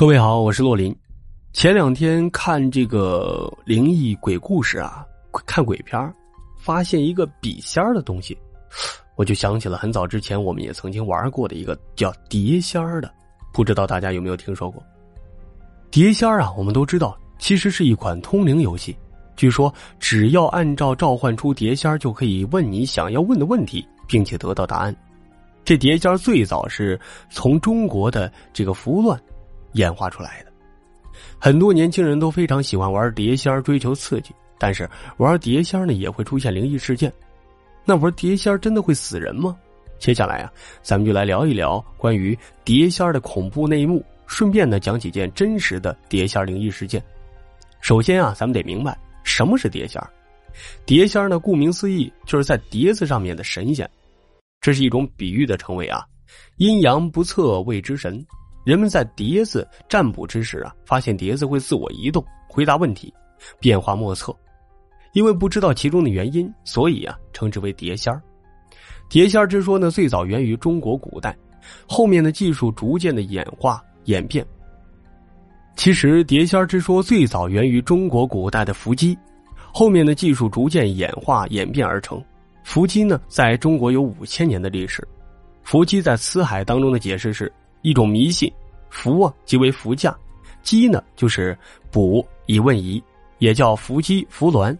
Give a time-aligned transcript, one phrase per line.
[0.00, 0.96] 各位好，我是洛林。
[1.52, 5.04] 前两天看这个灵异鬼故事啊，
[5.44, 6.10] 看鬼片
[6.56, 8.34] 发现一个笔仙的东西，
[9.14, 13.12] 我就想起了很早之前我们也曾经玩过的一个叫碟仙的，
[13.52, 14.82] 不知道大家有没有听说过？
[15.90, 18.96] 碟仙啊，我们都知道，其实是一款通灵游戏。
[19.36, 24.96] 据说只要按照召唤出碟仙就可以问你想要问的问题，并且得到答案。
[25.62, 26.98] 这碟仙最早是
[27.28, 29.20] 从中国的这个服乱。
[29.72, 30.52] 演化出来的，
[31.38, 34.34] 很多年轻人都非常喜欢玩碟仙追求刺激。
[34.58, 34.86] 但是
[35.16, 37.10] 玩碟仙呢，也会出现灵异事件。
[37.82, 39.56] 那玩碟仙真的会死人吗？
[39.98, 47.02] 接下来啊，咱们就来聊一聊关于碟仙的恐怖内幕，顺便呢讲几件真实的碟仙灵异事件。
[47.80, 49.98] 首先啊，咱们得明白什么是碟仙。
[50.84, 53.88] 碟仙呢，顾名思义，就是在碟子上面的神仙，
[54.60, 56.04] 这是一种比喻的称谓啊。
[56.56, 58.22] 阴阳不测谓之神。
[58.64, 63.12] 人们在碟子占卜之时啊，发现碟子会自我移动，回答问题，
[63.58, 64.34] 变化莫测。
[65.12, 68.22] 因为不知道其中的原因，所以啊，称之为碟仙儿。
[69.08, 71.36] 碟仙儿之说呢，最早源于中国古代，
[71.88, 74.46] 后面的技术逐渐的演化演变。
[75.74, 79.18] 其实，碟仙儿之说最早源于中国古代的伏击，
[79.72, 82.22] 后面的技术逐渐演化演变而成。
[82.62, 85.06] 伏击呢，在中国有五千年的历史。
[85.62, 87.50] 伏击在《辞海》当中的解释是。
[87.82, 88.52] 一种迷信，
[88.88, 90.16] 伏啊即为伏驾，
[90.62, 91.56] 击呢就是
[91.90, 93.02] 卜以问疑，
[93.38, 94.76] 也叫伏击伏鸾。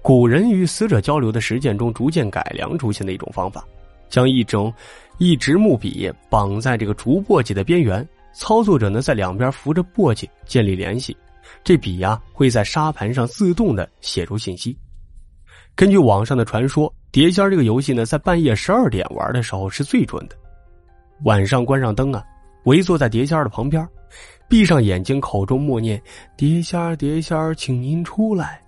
[0.00, 3.64] 古人与死者交流的实践中逐渐改良出现的一种方法，
[4.08, 4.72] 将一种
[5.18, 11.16] 一直木笔绑在这个竹簸箕的边缘，操作者呢在两边扶着簸箕建立联系，
[11.64, 14.76] 这笔呀会在沙盘上自动的写出信息。
[15.74, 20.36] 根据网上的传说，碟仙这个游戏呢在半夜十二点玩的时候是最准的。
[21.24, 22.22] 晚上关上灯啊，
[22.64, 23.86] 围坐在碟仙的旁边，
[24.48, 26.00] 闭上眼睛，口中默念
[26.36, 28.60] ：“碟仙碟仙请您出来。”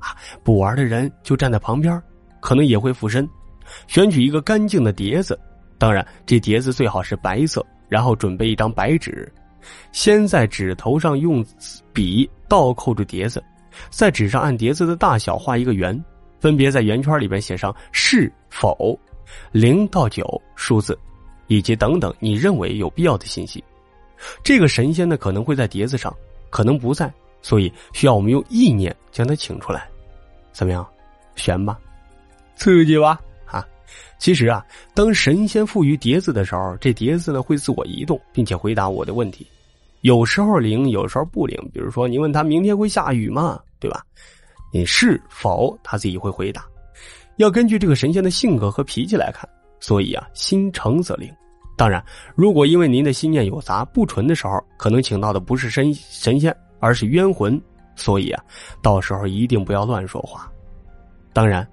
[0.00, 2.02] 啊，不玩的人就站在旁边，
[2.40, 3.28] 可能也会附身，
[3.86, 5.38] 选取一个干净的碟子，
[5.76, 9.30] 当然这碟子最好是白色，然后准备一张白纸，
[9.92, 11.44] 先在纸头上用
[11.92, 13.44] 笔倒扣住碟子，
[13.90, 16.02] 在纸上按碟子的大小画一个圆，
[16.40, 18.98] 分别在圆圈里边写上是否
[19.52, 20.24] 零到九
[20.56, 20.98] 数字。
[21.50, 23.62] 以及等等，你认为有必要的信息，
[24.44, 26.16] 这个神仙呢可能会在碟子上，
[26.48, 27.12] 可能不在，
[27.42, 29.88] 所以需要我们用意念将他请出来，
[30.52, 30.86] 怎么样？
[31.34, 31.76] 悬吧，
[32.54, 33.20] 刺激吧？
[33.46, 33.66] 啊！
[34.16, 39.44] 其实啊，当神仙赋予碟子的时候，这碟子呢会自我移动，并且回答我的问题，
[40.02, 41.58] 有时候灵，有时候不灵。
[41.74, 43.58] 比如说，你问他明天会下雨吗？
[43.80, 44.04] 对吧？
[44.72, 46.64] 你是否他自己会回答？
[47.38, 49.50] 要根据这个神仙的性格和脾气来看。
[49.82, 51.34] 所以啊，心诚则灵。
[51.80, 52.04] 当然，
[52.34, 57.58] 如果因为您的心念有杂不纯的时候，可能请到的不是神神仙，而是冤魂。
[57.96, 58.44] 所以啊，
[58.82, 60.46] 到时候一定不要乱说话。
[61.32, 61.66] 当然，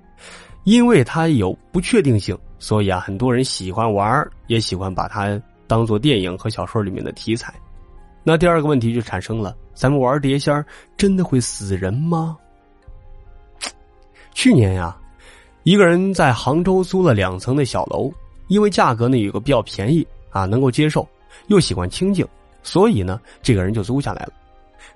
[0.64, 7.54] 因为它有不确定性，所以啊，很多人喜欢玩，也喜欢把它当做电影和小说里面的题材。
[8.24, 10.66] 那第二个问题就产生了：咱们玩碟仙
[10.96, 12.38] 真的会死人吗？
[14.34, 14.98] 去年呀。
[15.64, 18.10] 一个人在杭州租了两层的小楼，
[18.48, 21.08] 因为价格呢有个比较便宜啊，能够接受，
[21.48, 22.26] 又喜欢清静，
[22.64, 24.34] 所以呢，这个人就租下来了。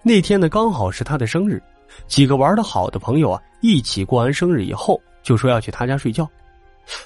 [0.04, 1.62] 那天呢刚好是他的生日，
[2.08, 6.28] 几个玩的好的朋友啊一起过完生日以后，就说要去他家睡觉。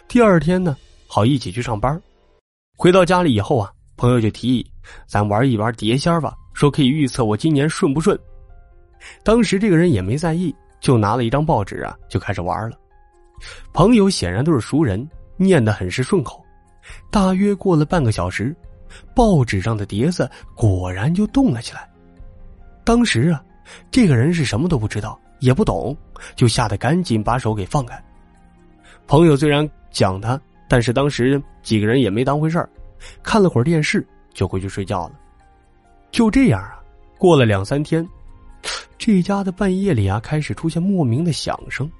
[0.07, 0.75] 第二天呢，
[1.07, 2.01] 好一起去上班。
[2.77, 4.65] 回到家里以后啊，朋友就提议
[5.07, 8.17] 咱玩一玩碟仙吧，说可以预测我今年顺不顺。
[9.23, 12.77] 当时这个人也没在意，就拿了一张报纸啊，就开始玩了。
[13.73, 15.07] 朋友显然都是熟人，
[15.37, 16.43] 念得很是顺口。
[17.09, 18.55] 大约过了半个小时，
[19.15, 21.89] 报纸上的碟子果然就动了起来。
[22.83, 23.43] 当时啊，
[23.89, 25.95] 这个人是什么都不知道，也不懂，
[26.35, 27.99] 就吓得赶紧把手给放开。
[29.07, 32.69] 朋友虽然讲他，但是当时几个人也没当回事儿，
[33.23, 35.13] 看了会儿电视就回去睡觉了。
[36.11, 36.79] 就这样啊，
[37.17, 38.07] 过了两三天，
[38.97, 41.91] 这家的半夜里啊，开始出现莫名的响声。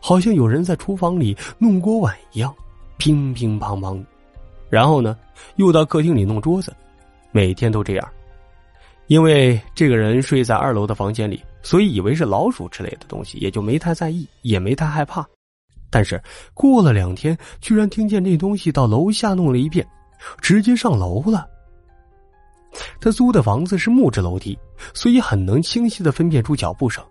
[0.00, 2.54] 好像有人在厨房里弄锅碗一样，
[3.02, 4.00] 乒乒乓乓。
[4.70, 5.18] 然后呢，
[5.56, 6.72] 又到客厅里弄桌子，
[7.32, 8.08] 每天都这样。
[9.08, 15.26] 因为这个人睡在二楼的房间里，所以以为是老鼠之类的东西，也就没太在意，也没太害怕。
[15.90, 16.22] 但是
[16.54, 19.84] 过了两天，居然听见这东西到楼下弄了一遍，
[20.40, 21.44] 直接上楼了。
[23.00, 24.56] 他租的房子是木质楼梯，
[24.94, 27.04] 所以很能清晰的分辨出脚步声。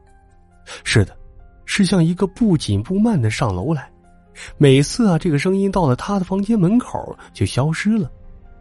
[0.86, 1.18] 是的。
[1.66, 3.91] 是像一个不紧不慢的上楼来，
[4.58, 8.10] 每次啊，这个声音到了他的房间门口就消失了，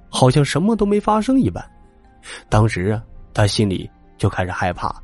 [0.08, 1.64] 好像什么都没发生一般。
[2.48, 3.02] 当时啊，
[3.32, 3.88] 他心里
[4.18, 4.94] 就开始害怕，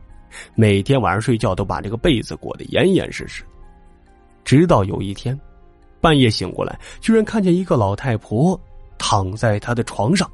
[0.55, 3.43] 每天晚上睡觉都把这个被子裹得严严实实。
[4.45, 5.39] 直到有一天，
[6.01, 8.61] 半夜醒过来，居然看见一个老太婆
[8.99, 10.31] 躺在他的床上，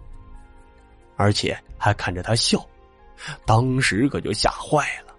[1.16, 2.64] 而且还看着他笑，
[3.46, 5.11] 当时可就吓坏了，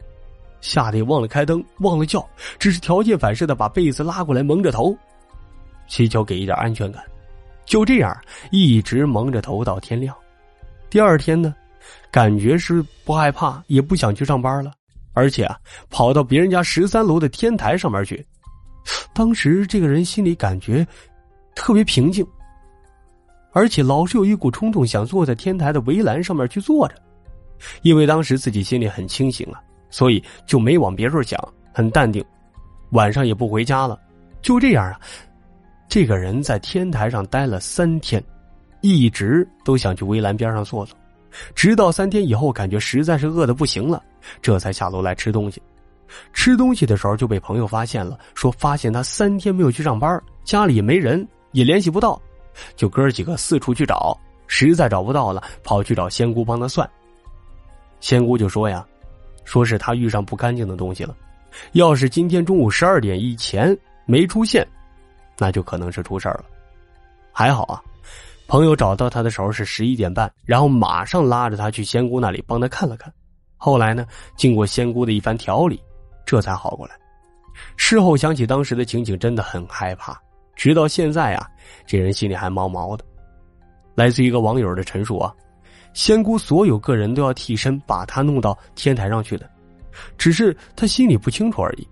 [0.63, 2.25] 吓得也忘了开灯，忘了叫，
[2.57, 4.97] 只是条件反射的把被子拉过来蒙着头，
[5.89, 7.03] 祈求给一点安全感。
[7.65, 8.17] 就这样
[8.49, 10.15] 一直蒙着头到天亮。
[10.89, 11.53] 第二天呢，
[12.09, 14.71] 感觉是不害怕，也不想去上班了，
[15.11, 18.25] 而且啊，跑到别人家十三楼的天台上面去。
[19.13, 20.87] 当时这个人心里感觉
[21.55, 22.25] 特别平静，
[23.51, 26.95] 而且老是有一股冲动想坐在天台的围栏上面去坐着，
[27.81, 29.61] 因为当时自己心里很清醒啊，
[29.93, 31.39] 所以就没往别处想，
[31.71, 32.25] 很淡定，
[32.93, 33.99] 晚上也不回家了。
[34.41, 34.99] 就这样啊。
[35.87, 38.23] 这个人在天台上待了三天，
[38.81, 40.97] 一直都想去围栏边上坐坐，
[41.53, 44.01] 直到三天以后感觉实在是饿的不行了，
[44.41, 45.61] 这才下楼来吃东西。
[46.31, 52.19] 吃东西的时候就被朋友发现了，说发现他三天没有去上班，家里也没人，也联系不到，
[52.75, 54.17] 就哥几个四处去找，
[54.47, 56.89] 实在找不到了，跑去找仙姑帮他算。
[57.99, 58.83] 仙姑就说呀，
[59.45, 61.15] 说是他遇上不干净的东西了，
[61.73, 64.67] 要是今天中午十二点以前没出现。
[65.37, 66.45] 那就可能是出事了，
[67.31, 67.81] 还好啊，
[68.47, 73.11] 朋友找到他的时候是十一点半，然后马上拉着他去仙姑那里帮他看了看。
[73.57, 74.05] 后来呢，
[74.35, 75.81] 经过仙姑的一番调理，
[76.25, 76.95] 这才好过来。
[77.77, 80.19] 事后想起当时的情景，真的很害怕。
[80.55, 81.49] 直到现在啊，
[81.87, 83.03] 这人心里还毛毛的。
[83.95, 85.33] 来自一个网友的陈述啊，
[85.93, 89.49] 仙姑所有个人都要替身把他弄到天台上去的，
[90.17, 91.87] 只是他心里不清楚而已。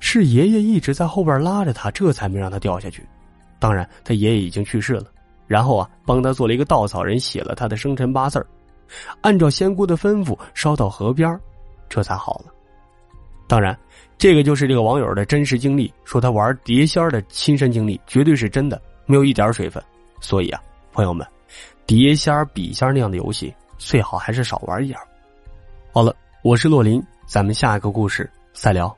[0.00, 3.06] 是爷爷一直在后边拉着他，这才没让他掉下去。
[3.58, 5.04] 当然，他爷爷已经去世了。
[5.46, 8.44] 然后啊，帮他做了一个稻草人，写了他的生辰八字
[9.20, 11.38] 按照仙姑的吩咐烧到河边
[11.88, 12.52] 这才好了。
[13.46, 13.78] 当然，
[14.16, 19.82] 这个就是这个网友的真实经历，说他玩碟仙的亲身经历绝对是真的，没有一点水分。
[20.20, 20.60] 所以啊，
[20.92, 21.24] 朋友们，
[21.86, 24.98] 碟仙、笔仙那样的游戏最好还是少玩一点。
[25.92, 28.94] 好了，我是洛林，咱们下一个故事再聊。